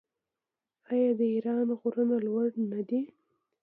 آیا 0.91 1.09
د 1.19 1.21
ایران 1.33 1.67
غرونه 1.79 2.15
لوړ 2.25 2.49
نه 2.71 2.81
دي؟ 2.89 3.01